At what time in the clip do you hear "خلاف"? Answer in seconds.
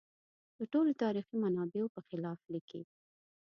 2.07-2.39